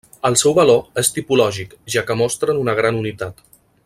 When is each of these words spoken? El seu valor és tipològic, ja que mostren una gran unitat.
El 0.27 0.35
seu 0.41 0.53
valor 0.59 1.01
és 1.01 1.11
tipològic, 1.17 1.75
ja 1.97 2.03
que 2.09 2.17
mostren 2.25 2.63
una 2.63 2.75
gran 2.81 2.99
unitat. 3.05 3.45